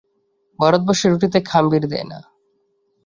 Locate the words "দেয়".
1.87-2.07